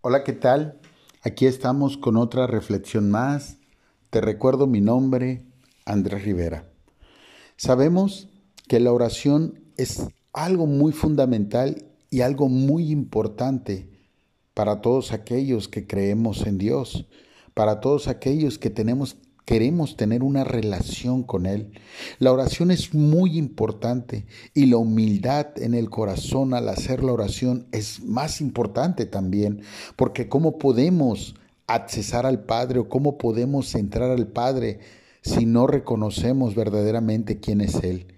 [0.00, 0.78] Hola, ¿qué tal?
[1.22, 3.56] Aquí estamos con otra reflexión más.
[4.10, 5.42] Te recuerdo mi nombre,
[5.84, 6.70] Andrés Rivera.
[7.56, 8.28] Sabemos
[8.68, 13.90] que la oración es algo muy fundamental y algo muy importante
[14.54, 17.08] para todos aquellos que creemos en Dios,
[17.54, 19.16] para todos aquellos que tenemos
[19.48, 21.72] queremos tener una relación con Él.
[22.18, 27.66] La oración es muy importante y la humildad en el corazón al hacer la oración
[27.72, 29.62] es más importante también,
[29.96, 31.34] porque ¿cómo podemos
[31.66, 34.80] accesar al Padre o cómo podemos entrar al Padre
[35.22, 38.08] si no reconocemos verdaderamente quién es Él?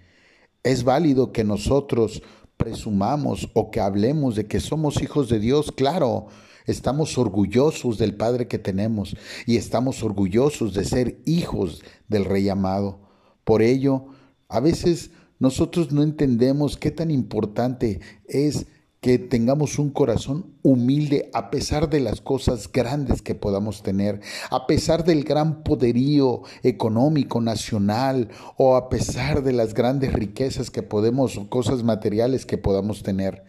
[0.63, 2.23] Es válido que nosotros
[2.57, 6.27] presumamos o que hablemos de que somos hijos de Dios, claro,
[6.65, 9.15] Estamos orgullosos del Padre que tenemos
[9.45, 12.99] y estamos orgullosos de ser hijos del Rey amado.
[13.43, 14.05] Por ello,
[14.47, 18.67] a veces nosotros no entendemos qué tan importante es
[19.01, 24.67] que tengamos un corazón humilde a pesar de las cosas grandes que podamos tener, a
[24.67, 31.35] pesar del gran poderío económico nacional o a pesar de las grandes riquezas que podemos
[31.37, 33.43] o cosas materiales que podamos tener.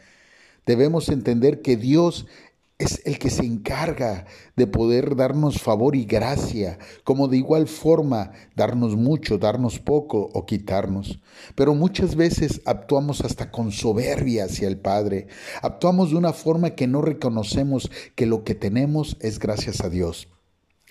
[0.65, 2.27] Debemos entender que Dios
[2.79, 8.33] es el que se encarga de poder darnos favor y gracia, como de igual forma
[8.57, 11.21] darnos mucho, darnos poco o quitarnos.
[11.55, 15.29] Pero muchas veces actuamos hasta con soberbia hacia el Padre,
[15.63, 20.29] actuamos de una forma que no reconocemos que lo que tenemos es gracias a Dios.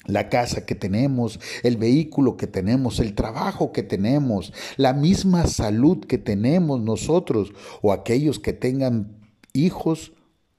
[0.05, 6.05] La casa que tenemos, el vehículo que tenemos, el trabajo que tenemos, la misma salud
[6.05, 9.19] que tenemos nosotros o aquellos que tengan
[9.53, 10.13] hijos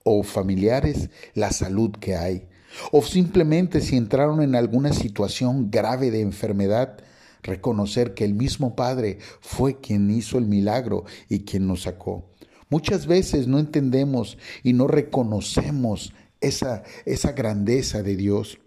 [0.05, 2.49] o familiares la salud que hay,
[2.91, 6.99] o simplemente si entraron en alguna situación grave de enfermedad,
[7.43, 12.25] reconocer que el mismo Padre fue quien hizo el milagro y quien nos sacó.
[12.69, 18.59] Muchas veces no entendemos y no reconocemos esa, esa grandeza de Dios.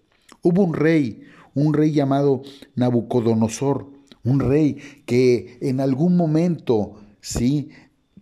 [0.42, 1.24] Hubo un rey,
[1.56, 2.44] un rey llamado
[2.76, 3.90] Nabucodonosor,
[4.24, 7.70] un rey que en algún momento, sí,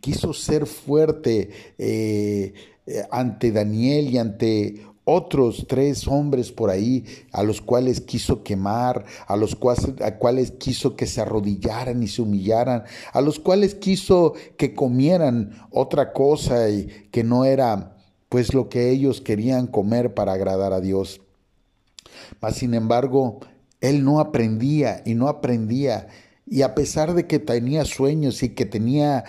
[0.04, 2.54] quiso ser fuerte, eh,
[2.86, 9.06] eh, ante Daniel y ante otros tres hombres por ahí a los cuales quiso quemar,
[9.28, 13.76] a los cuales, a cuales quiso que se arrodillaran y se humillaran, a los cuales
[13.76, 17.96] quiso que comieran otra cosa y que no era
[18.28, 21.22] pues lo que ellos querían comer para agradar a Dios.
[22.42, 23.40] Mas sin embargo,
[23.80, 26.10] él no aprendía y no aprendía
[26.46, 29.24] y a pesar de que tenía sueños y que tenía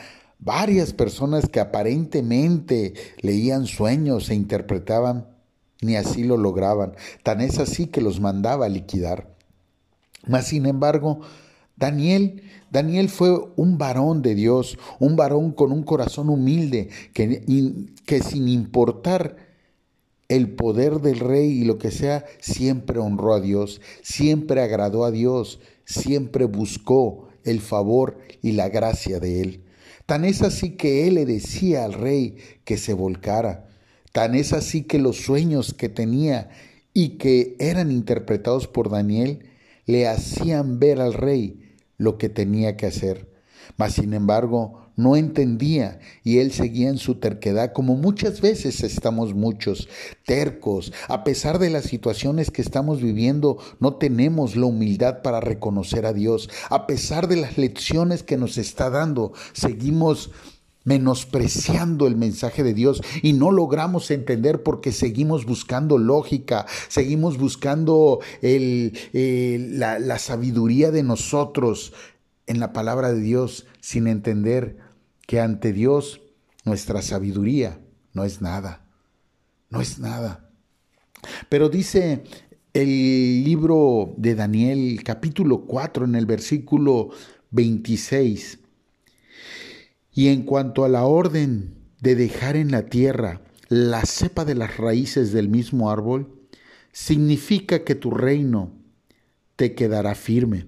[0.45, 5.27] Varias personas que aparentemente leían sueños e interpretaban,
[5.81, 6.93] ni así lo lograban.
[7.23, 9.35] Tan es así que los mandaba a liquidar.
[10.27, 11.21] Mas, sin embargo,
[11.77, 17.43] Daniel, Daniel fue un varón de Dios, un varón con un corazón humilde, que,
[18.05, 19.39] que sin importar
[20.29, 25.11] el poder del rey y lo que sea, siempre honró a Dios, siempre agradó a
[25.11, 29.64] Dios, siempre buscó el favor y la gracia de él.
[30.07, 33.69] Tan es así que él le decía al rey que se volcara.
[34.13, 36.51] Tan es así que los sueños que tenía
[36.93, 39.47] y que eran interpretados por Daniel
[39.87, 43.29] le hacían ver al rey lo que tenía que hacer.
[43.77, 49.35] Mas sin embargo, no entendía y él seguía en su terquedad, como muchas veces estamos
[49.35, 49.89] muchos
[50.25, 50.93] tercos.
[51.09, 56.13] A pesar de las situaciones que estamos viviendo, no tenemos la humildad para reconocer a
[56.13, 56.49] Dios.
[56.71, 60.31] A pesar de las lecciones que nos está dando, seguimos
[60.85, 68.21] menospreciando el mensaje de Dios y no logramos entender porque seguimos buscando lógica, seguimos buscando
[68.43, 71.93] la, la sabiduría de nosotros
[72.47, 74.79] en la palabra de Dios sin entender
[75.27, 76.21] que ante Dios
[76.65, 77.81] nuestra sabiduría
[78.13, 78.87] no es nada,
[79.71, 80.51] no es nada.
[81.49, 82.25] Pero dice
[82.73, 87.11] el libro de Daniel capítulo 4 en el versículo
[87.51, 88.59] 26,
[90.13, 94.77] y en cuanto a la orden de dejar en la tierra la cepa de las
[94.77, 96.49] raíces del mismo árbol,
[96.93, 98.73] significa que tu reino
[99.57, 100.67] te quedará firme,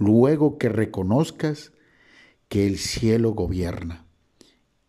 [0.00, 1.72] luego que reconozcas
[2.48, 4.06] que el cielo gobierna.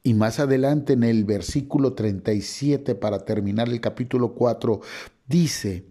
[0.04, 4.80] Y más adelante en el versículo 37, para terminar el capítulo 4,
[5.28, 5.86] dice,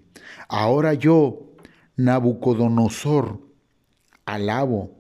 [0.49, 1.53] ahora yo,
[1.97, 3.41] Nabucodonosor,
[4.25, 4.97] alabo,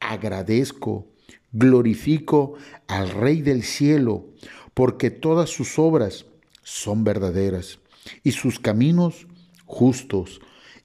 [0.00, 1.06] agradezco,
[1.52, 2.54] glorifico
[2.88, 4.30] al Rey del cielo,
[4.72, 6.24] porque todas sus obras
[6.62, 7.80] son verdaderas
[8.24, 9.28] y sus caminos
[9.66, 10.40] justos,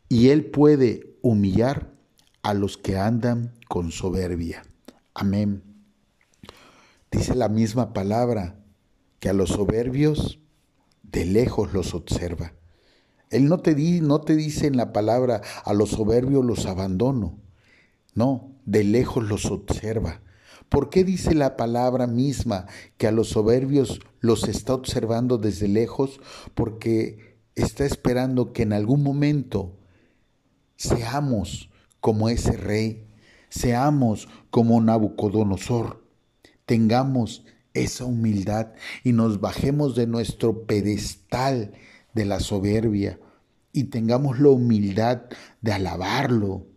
[0.09, 1.92] y él puede humillar
[2.43, 4.63] a los que andan con soberbia.
[5.13, 5.63] Amén.
[7.11, 8.59] Dice la misma palabra
[9.19, 10.39] que a los soberbios
[11.03, 12.53] de lejos los observa.
[13.29, 17.39] Él no te, di, no te dice en la palabra, a los soberbios los abandono.
[18.13, 20.21] No, de lejos los observa.
[20.69, 22.67] ¿Por qué dice la palabra misma
[22.97, 26.19] que a los soberbios los está observando desde lejos?
[26.53, 29.77] Porque está esperando que en algún momento
[30.75, 31.69] seamos
[32.03, 33.07] como ese rey,
[33.47, 36.05] seamos como Nabucodonosor,
[36.65, 38.73] tengamos esa humildad
[39.05, 41.71] y nos bajemos de nuestro pedestal
[42.13, 43.21] de la soberbia
[43.71, 45.21] y tengamos la humildad
[45.61, 46.67] de alabarlo,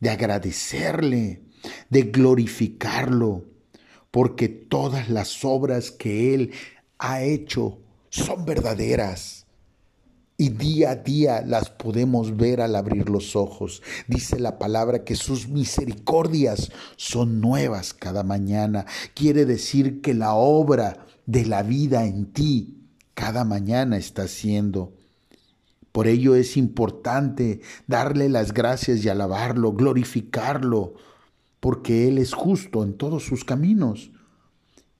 [0.00, 1.42] de agradecerle,
[1.90, 3.44] de glorificarlo,
[4.10, 6.50] porque todas las obras que Él
[6.96, 7.78] ha hecho
[8.08, 9.41] son verdaderas
[10.36, 13.82] y día a día las podemos ver al abrir los ojos.
[14.08, 18.86] Dice la palabra que sus misericordias son nuevas cada mañana.
[19.14, 22.78] Quiere decir que la obra de la vida en ti
[23.14, 24.94] cada mañana está siendo.
[25.92, 30.94] Por ello es importante darle las gracias y alabarlo, glorificarlo,
[31.60, 34.10] porque Él es justo en todos sus caminos.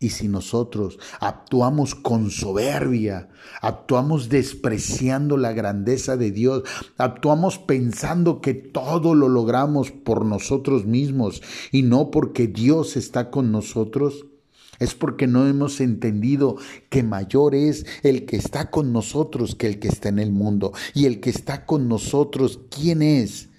[0.03, 3.29] Y si nosotros actuamos con soberbia,
[3.61, 6.65] actuamos despreciando la grandeza de Dios,
[6.99, 11.41] actuamos pensando que todo lo logramos por nosotros mismos
[11.71, 14.27] y no porque Dios está con nosotros,
[14.81, 16.57] es porque no hemos entendido
[16.91, 20.73] que mayor es el que está con nosotros que el que está en el mundo.
[20.95, 23.51] Y el que está con nosotros, ¿quién es?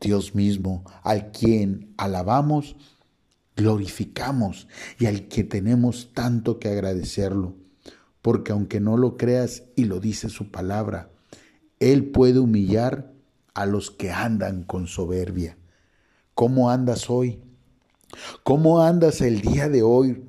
[0.00, 2.76] Dios mismo, al quien alabamos
[3.60, 4.68] glorificamos
[4.98, 7.54] y al que tenemos tanto que agradecerlo.
[8.22, 11.10] Porque aunque no lo creas y lo dice su palabra,
[11.78, 13.12] Él puede humillar
[13.54, 15.58] a los que andan con soberbia.
[16.34, 17.40] ¿Cómo andas hoy?
[18.42, 20.24] ¿Cómo andas el día de hoy?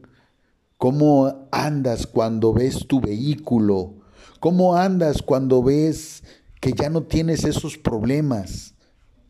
[0.78, 3.96] ¿Cómo andas cuando ves tu vehículo?
[4.40, 6.24] ¿Cómo andas cuando ves
[6.60, 8.74] que ya no tienes esos problemas?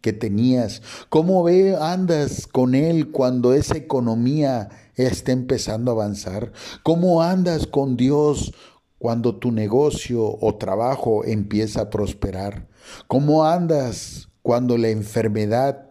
[0.01, 0.81] Que tenías?
[1.09, 6.51] ¿Cómo ve, andas con Él cuando esa economía está empezando a avanzar?
[6.83, 8.53] ¿Cómo andas con Dios
[8.97, 12.67] cuando tu negocio o trabajo empieza a prosperar?
[13.07, 15.87] ¿Cómo andas cuando la enfermedad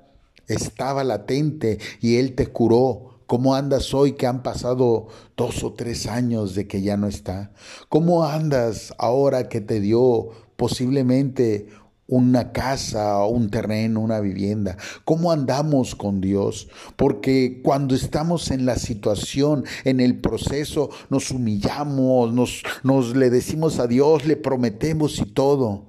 [0.48, 3.10] estaba latente y Él te curó?
[3.26, 5.06] ¿Cómo andas hoy que han pasado
[5.36, 7.52] dos o tres años de que ya no está?
[7.88, 11.68] ¿Cómo andas ahora que te dio posiblemente
[12.10, 14.76] una casa, un terreno, una vivienda.
[15.04, 16.68] ¿Cómo andamos con Dios?
[16.96, 23.78] Porque cuando estamos en la situación, en el proceso, nos humillamos, nos, nos le decimos
[23.78, 25.86] a Dios, le prometemos y todo.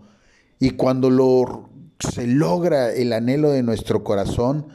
[0.60, 1.70] Y cuando lo,
[2.00, 4.68] se logra el anhelo de nuestro corazón,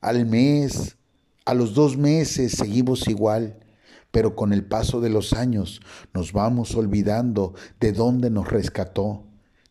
[0.00, 0.96] al mes,
[1.44, 3.58] a los dos meses seguimos igual
[4.10, 5.80] pero con el paso de los años
[6.14, 9.27] nos vamos olvidando de dónde nos rescató,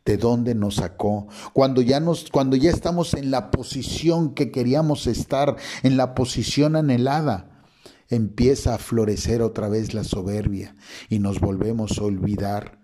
[0.08, 1.28] de dónde nos sacó.
[1.52, 6.78] Cuando ya nos cuando ya estamos en la posición que queríamos estar, en la posición
[6.78, 7.66] anhelada,
[8.10, 10.78] empieza a florecer otra vez la soberbia
[11.10, 12.80] y nos volvemos a olvidar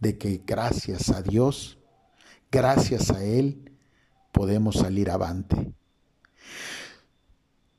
[0.00, 1.78] de que gracias a Dios,
[2.50, 3.70] gracias a él
[4.32, 5.72] podemos salir avante.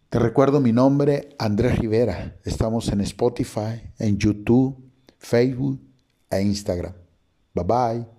[0.09, 2.37] Te recuerdo mi nombre, Andrés Rivera.
[2.45, 4.81] Estamos en Spotify, en YouTube,
[5.17, 5.81] Facebook
[6.29, 6.93] e Instagram.
[7.53, 8.16] Bye bye.